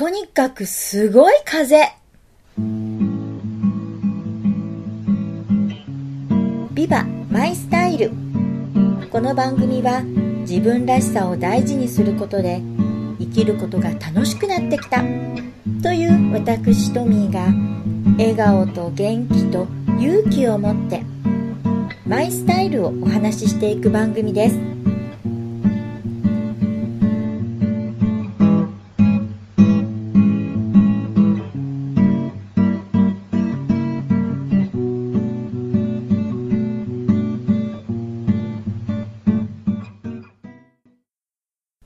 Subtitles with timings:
[0.00, 1.76] とにかくすごい風。
[6.72, 8.10] ビバマイスタイル。
[9.10, 10.00] この番組は
[10.48, 12.62] 自分らしさを大事にすることで
[13.18, 15.02] 生きることが楽しくなってきた
[15.82, 17.52] という私トミーが
[18.16, 19.66] 笑顔と元気と
[19.98, 21.02] 勇気を持って
[22.06, 24.69] マイスタイルをお話ししていく番組です。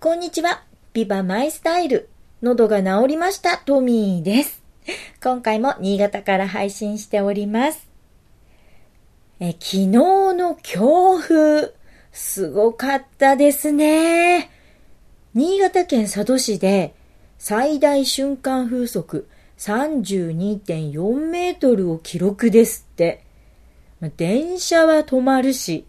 [0.05, 0.63] こんにちは。
[0.93, 2.11] ビバマイスタイル。
[2.43, 4.63] 喉が治りました、トミーです。
[5.25, 7.89] 今回も新潟から配信しております。
[9.41, 11.73] え昨日の強風、
[12.13, 14.51] すごかったですね。
[15.33, 16.95] 新潟県佐渡市で
[17.39, 23.25] 最大瞬間風速32.4メートルを記録ですって。
[24.19, 25.87] 電車は止まるし、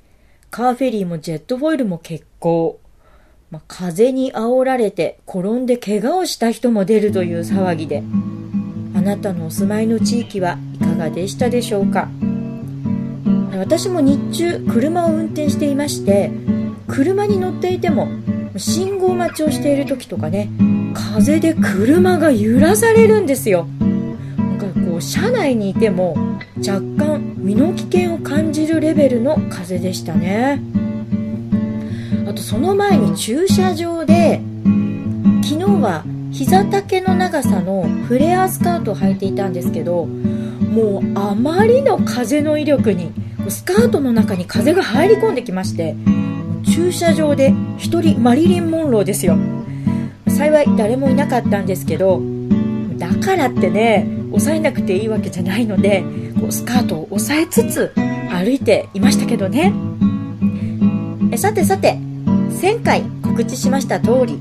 [0.52, 2.80] カーフェリーもジェットフォイルも欠航。
[3.56, 8.04] まあ、風に煽られて転んで怪我をした人も出るという騒ぎで。
[8.94, 12.10] あなたのお住まいの地域はいかがでしたでしょうか？
[13.58, 16.32] 私も日中車を運転していまして
[16.88, 18.10] 車に乗っていても
[18.58, 20.50] 信号待ちをしている時とかね
[20.94, 23.68] 風で車が揺らされるんですよ。
[24.38, 26.18] なんかこう車内にいても
[26.58, 30.60] 若干身の危険を感じるレベルの風でしたね。
[32.36, 34.42] とその前に駐車場で
[35.44, 43.12] 昨日は膝丈の長さのフレアスカートを履いていたんですけどもうあまりの風の威力に
[43.50, 45.96] スカートの中に風が入り込んできまして
[46.74, 49.38] 駐車場で1人マリリン・モンローですよ。
[50.28, 52.22] 幸い誰もいなかったんですけど
[52.98, 56.04] だからってね抑えなくていいわけじゃないので
[56.38, 57.94] こうスカートを押さえつつ
[58.30, 59.72] 歩いていましたけどね。
[61.32, 61.98] えさてさて
[62.62, 64.40] 前回告知しました通り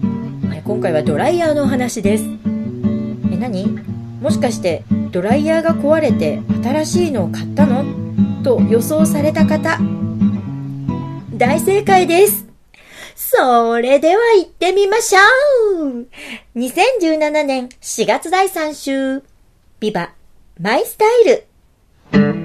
[0.64, 2.24] 今回はドライヤーのお話です。
[2.24, 3.66] え何？
[4.20, 7.84] もしかしてドライヤーが壊れて新しいのを買ったの？
[8.42, 9.78] と予想された方
[11.34, 12.46] 大正解です。
[13.14, 15.18] それでは行ってみましょ
[15.82, 16.06] う
[16.56, 19.22] !2017 年4月第3週
[19.80, 20.12] ビバ
[20.60, 22.43] マイスタイル。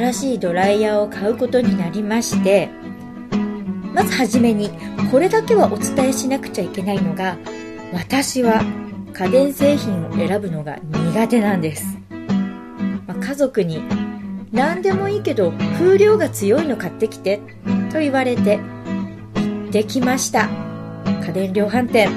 [0.00, 2.70] 新しいドライヤーを買うことになりまして
[3.92, 4.70] まずはじめに
[5.10, 7.36] これだけはお伝えしなくちゃいけないのが
[7.92, 8.62] 私は
[9.12, 11.98] 家電製品を選ぶのが苦手なんです、
[13.06, 13.82] まあ、家族に
[14.52, 17.42] 何でもいいけど風量が強いの買ってきて
[17.92, 18.58] と言われて
[19.34, 20.48] 行ってきました。
[21.24, 22.08] 家電量販店。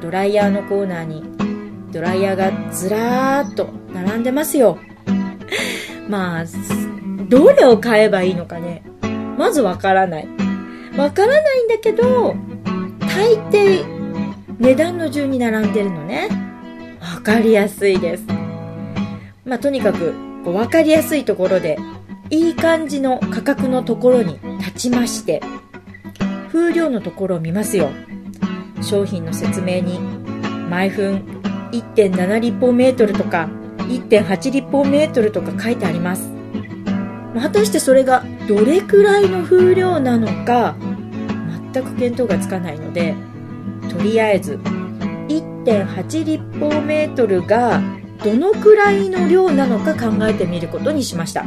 [0.00, 1.22] ドライヤーのコーナーに
[1.92, 4.78] ドライヤーがずらーっと並んでますよ。
[6.12, 6.44] まあ、
[7.30, 8.82] どれを買えばいいのかね。
[9.38, 10.28] まずわからない。
[10.94, 12.36] わからないんだけど、
[13.00, 13.82] 大抵、
[14.58, 16.28] 値段の順に並んでるのね。
[17.00, 18.24] わかりやすいです。
[19.46, 20.12] まあ、とにかく、
[20.44, 21.78] わかりやすいところで、
[22.28, 25.40] いい感じの価格のところに立ちまして、
[26.48, 27.88] 風量のところを見ますよ。
[28.82, 29.98] 商品の説明に、
[30.68, 31.24] 毎分
[31.72, 33.48] 1.7立方メートルとか
[33.88, 36.30] 1.8立方メートルとか書いてあります。
[37.34, 40.76] 果たしてそれがどれくらいの風量なのか
[41.72, 43.14] 全く見当がつかないので
[43.90, 44.56] とりあえず
[45.28, 47.80] 1.8立方メートルが
[48.22, 51.44] どのくらいの量なのか考えてみることにしました。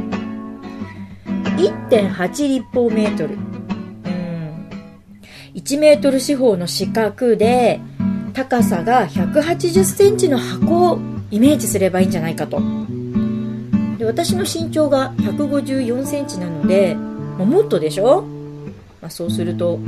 [1.57, 3.35] 1.8立方メートル。
[3.35, 4.69] うん。
[5.53, 7.79] 1メートル四方の四角で
[8.33, 10.99] 高さが180センチの箱
[11.31, 12.61] イメージすればいいんじゃないかと。
[13.97, 18.23] で私の身長が154センチなので、まあ、もっとでしょ、
[19.01, 19.79] まあ、そうすると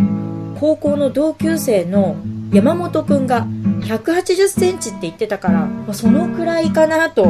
[0.60, 2.16] 高校の同級生の
[2.52, 3.46] 山本くんが
[3.82, 7.26] 180センチって言ってたから、まあ、そのくらいかなと、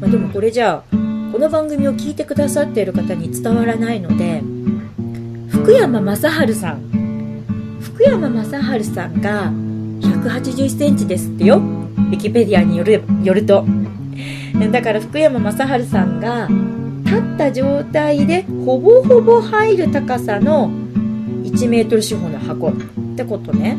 [0.00, 0.96] ま、でもこれじゃあ
[1.32, 4.42] この番組を聞いてくださっている方に伝わらないので
[5.48, 6.16] 福山雅
[6.46, 6.92] 治さん。
[7.80, 9.50] 福山雅治さんが
[10.00, 11.81] 181センチですってよ。
[12.10, 13.64] ウィキペディアによるよると。
[14.70, 16.48] だから福山雅治さんが
[17.04, 20.70] 立った状態でほぼほぼ入る高さの
[21.42, 22.72] 1メートル四方の箱っ
[23.16, 23.76] てことね。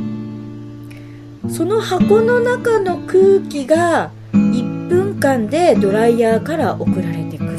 [1.50, 7.58] その箱の中の空気が1分間でドライヤーから送られてくる。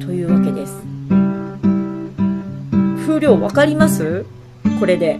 [0.00, 0.74] というわけです。
[3.06, 4.24] 風量分かります？
[4.80, 5.18] これで。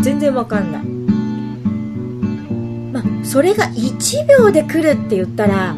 [0.00, 0.97] 全然分かんない。
[3.30, 5.76] それが1秒で来るって言ったら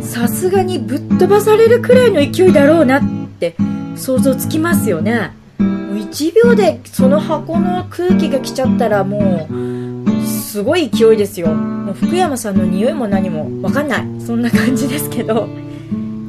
[0.00, 3.02] さすがにぶっ飛ばされるくらいの勢いだろうなっ
[3.38, 3.54] て
[3.94, 5.30] 想像つきますよね。
[5.58, 11.54] 1秒でその箱の空気が来ちゃったらもうすごい勢いですよ。
[11.54, 14.20] もう福山さんの匂いも何も分かんない。
[14.20, 15.48] そんな感じですけど。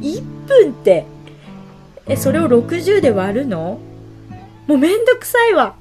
[0.02, 1.08] 1分って
[2.06, 3.80] えそれを60で割るの？
[4.68, 5.74] もうめんどくさいわ。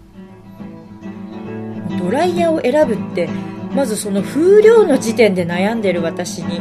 [1.98, 3.28] ドライヤーを選ぶって
[3.74, 6.60] まずその風量の時点で悩んでる私に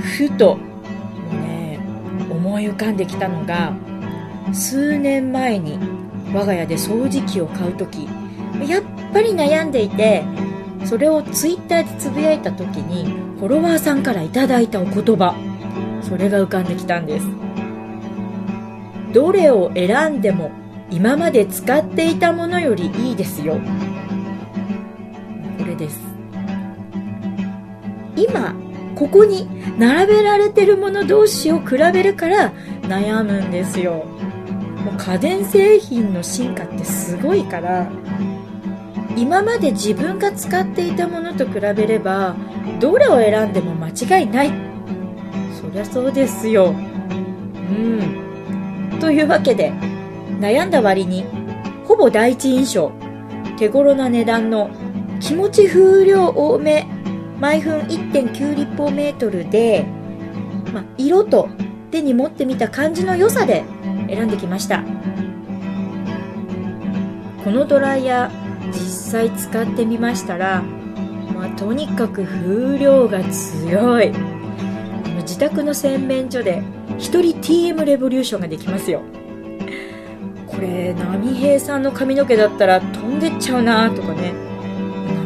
[0.00, 0.62] ふとも
[1.32, 1.78] うね
[2.30, 3.72] 思い浮かんできたのが
[4.52, 5.78] 数年前に
[6.32, 8.08] 我が家で掃除機を買う時
[8.68, 8.82] やっ
[9.12, 10.24] ぱり悩んでいて
[10.84, 13.04] それをツイッターでつぶやいた時に
[13.38, 15.34] フォロワーさんからいただいたお言葉
[16.02, 17.26] それが浮かんできたんです。
[19.12, 20.50] どれを選んでも
[20.90, 23.60] 今まで使っていたものよりいいですよ。
[25.58, 26.13] これです。
[28.16, 28.54] 今
[28.94, 32.52] ここに並べられてるもの同士を比べるから
[32.82, 34.04] 悩むんですよ。
[34.84, 37.88] もう家電製品の進化ってすごいから
[39.16, 42.36] 今まで自分が使っていたものと比べれば
[42.80, 44.52] どれを選んでも間違いない。
[45.60, 46.66] そりゃそうですよ。
[46.66, 49.00] うん。
[49.00, 49.72] というわけで
[50.40, 51.24] 悩んだ割に
[51.86, 52.92] ほぼ第一印象
[53.56, 54.70] 手頃な値段の
[55.20, 56.86] 気持ち風量多め
[57.40, 59.86] 毎分1.9立方メートルで、
[60.72, 61.48] まあ、色と
[61.90, 63.64] 手に持ってみた感じの良さで
[64.08, 64.82] 選んできました。
[67.44, 70.62] このドライヤー実際使ってみましたら、
[71.34, 74.12] まあ、とにかく風量が強い。
[75.18, 79.02] 自宅の洗面所で1人 TM レボリューションができますよ。
[80.46, 84.43] これ波平さんの髪の毛だったら飛んでっちゃうなとかね。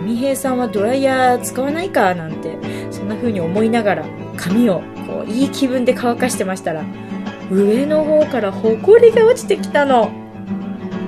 [0.08, 2.14] 波平さんはドライヤー使わないか？
[2.14, 2.56] なんて
[2.90, 4.06] そんな風に思いながら
[4.38, 6.82] 髪をこういい気分で乾かしてましたら
[7.50, 10.10] 上の方からホコリが落ちてきたの。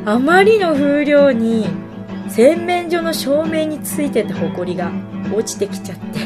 [0.05, 1.67] あまりの風量に
[2.29, 4.91] 洗面所の照明についてたホコリが
[5.35, 6.21] 落ちてきちゃって。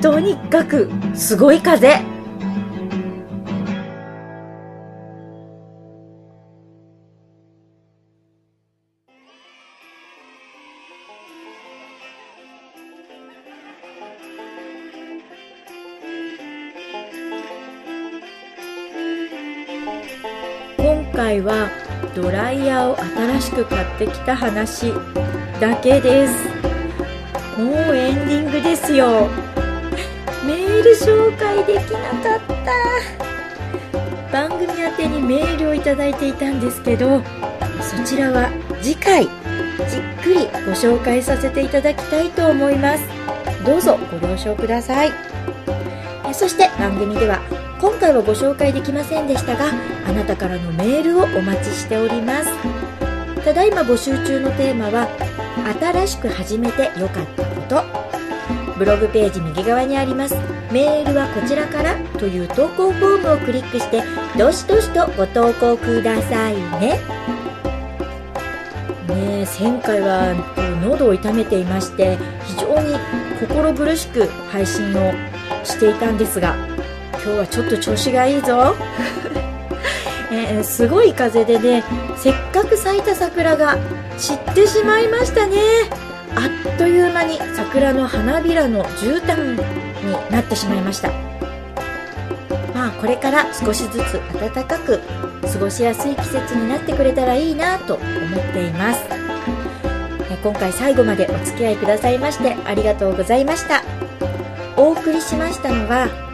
[0.00, 1.88] とにかくすごい風。
[21.24, 21.70] 回は
[22.14, 24.92] ドライヤーを新しく買ってきた話
[25.58, 26.34] だけです。
[27.58, 29.30] もうエンディングですよ。
[30.46, 32.40] メール紹介できなかっ
[34.30, 34.48] た。
[34.48, 37.22] 番組宛てにメールをいただいていたんですけど
[37.80, 38.50] そちらは
[38.82, 39.30] 次回じっ
[40.22, 43.04] くりご紹介させていただきたいと思います。
[43.64, 45.12] どうぞご了承ください。
[46.34, 47.40] そして番組では
[47.84, 49.66] 今回はご紹介できませんでしたが
[50.06, 52.50] あなたからのメールをお待ちしております。
[53.44, 55.06] ただいま募集中のテーマは
[55.78, 57.84] 新しく始めてよかったこと。
[58.78, 60.34] ブログページ右側にあります。
[60.72, 64.02] メールはこちらからという投稿フォームをクリックして
[64.38, 66.70] どしどしとご投稿くださいね。
[66.80, 67.00] ね
[69.10, 70.34] え前回は
[70.82, 72.16] 喉を痛めていまして
[72.46, 72.96] 非常に
[73.38, 75.12] 心苦しく配信を
[75.64, 76.73] していたんですが
[77.24, 78.76] 今日はちょっと調子がいいぞ、
[80.30, 81.82] えー、すごい風でね
[82.18, 83.78] せっかく咲いた桜が
[84.18, 85.56] 散ってしまいましたね。
[86.36, 86.40] あ
[86.72, 89.58] っという間に桜の花びらの絨毯に
[90.30, 91.08] なってしまいました。
[92.74, 95.00] まあこれから少しずつ暖かく
[95.50, 99.00] 過ごしやすい季節になってくれたらいいなと思っています。
[100.42, 103.82] 今回最後までお付き合いくださいましてありがとうございました。
[104.76, 106.33] お送りしましたのは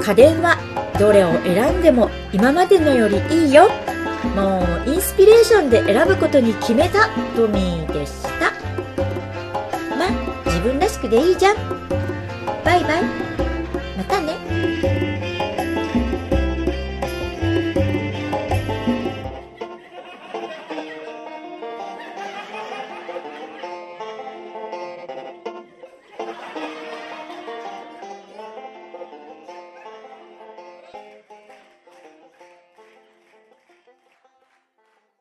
[0.00, 0.56] 家電は
[0.98, 3.68] どれを選んでも今までのよりいいよ。
[4.34, 8.50] もうインスピレーションで選ぶことに決めたトミーでした。
[9.96, 10.10] まあ
[10.46, 11.56] 自分らしくでいいじゃん。
[12.64, 13.02] バイバイ。
[13.96, 14.89] またね。